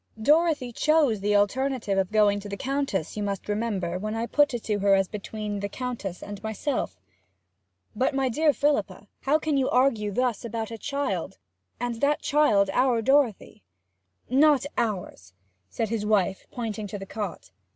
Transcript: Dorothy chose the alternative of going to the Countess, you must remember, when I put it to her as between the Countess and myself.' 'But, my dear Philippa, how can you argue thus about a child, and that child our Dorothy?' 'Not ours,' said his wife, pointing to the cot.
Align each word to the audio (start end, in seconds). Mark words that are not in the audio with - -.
Dorothy 0.19 0.71
chose 0.71 1.19
the 1.19 1.35
alternative 1.35 1.99
of 1.99 2.11
going 2.11 2.39
to 2.39 2.49
the 2.49 2.57
Countess, 2.57 3.15
you 3.15 3.21
must 3.21 3.47
remember, 3.47 3.99
when 3.99 4.15
I 4.15 4.25
put 4.25 4.51
it 4.55 4.63
to 4.63 4.79
her 4.79 4.95
as 4.95 5.07
between 5.07 5.59
the 5.59 5.69
Countess 5.69 6.23
and 6.23 6.41
myself.' 6.41 6.97
'But, 7.95 8.15
my 8.15 8.27
dear 8.27 8.51
Philippa, 8.51 9.07
how 9.19 9.37
can 9.37 9.57
you 9.57 9.69
argue 9.69 10.11
thus 10.11 10.43
about 10.43 10.71
a 10.71 10.77
child, 10.79 11.37
and 11.79 12.01
that 12.01 12.23
child 12.23 12.71
our 12.73 13.03
Dorothy?' 13.03 13.61
'Not 14.27 14.65
ours,' 14.75 15.33
said 15.69 15.89
his 15.89 16.03
wife, 16.03 16.47
pointing 16.49 16.87
to 16.87 16.97
the 16.97 17.05
cot. 17.05 17.51